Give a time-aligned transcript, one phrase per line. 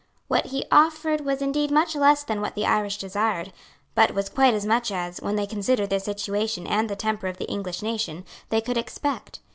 [0.27, 3.53] What he offered was indeed much less than what the Irish desired,
[3.93, 7.37] but was quite as much as, when they considered their situation and the temper of
[7.37, 9.41] the English nation, they could expect.